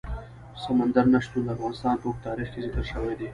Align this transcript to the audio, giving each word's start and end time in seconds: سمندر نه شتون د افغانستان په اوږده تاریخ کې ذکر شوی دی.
سمندر 0.63 1.05
نه 1.13 1.19
شتون 1.25 1.43
د 1.45 1.49
افغانستان 1.55 1.95
په 2.01 2.05
اوږده 2.07 2.25
تاریخ 2.27 2.47
کې 2.53 2.63
ذکر 2.65 2.83
شوی 2.91 3.13
دی. 3.19 3.27